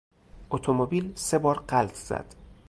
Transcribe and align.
اتومبیل 0.49 1.15
سه 1.15 1.39
بار 1.39 1.57
غلت 1.67 1.95
زد. 1.95 2.35